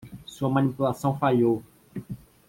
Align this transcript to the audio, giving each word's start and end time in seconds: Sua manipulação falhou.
Sua 0.25 0.49
manipulação 0.49 1.15
falhou. 1.15 1.61